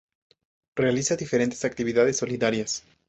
[0.75, 2.83] Realiza diferentes actividades solidarias.